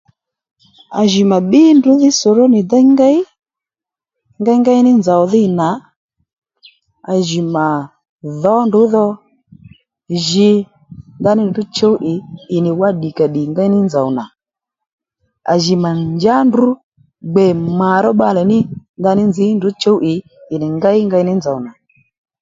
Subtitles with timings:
[0.99, 3.17] À jì mà bbí ndrǔdhí soronì déy ngéy
[4.41, 5.69] ngéngéy ní nzòw dhî nà
[7.11, 7.65] à jì mà
[8.41, 9.05] dhǒ ndrǔ dho
[10.27, 10.49] jǐ
[11.19, 12.13] ndaní ndrǔ chǔw ì
[12.55, 14.23] ì nì wá ddìkàddì ngéy ní nzòw nà
[15.51, 16.65] à jì mà njǎ ndrǔ
[17.31, 17.45] gbè
[17.79, 18.59] mà ró bbalè ní
[18.99, 20.13] ndaní nzǐ ndrǔ chǔw ì
[20.53, 21.71] ì nì ngéy ngéy ní nzòw nà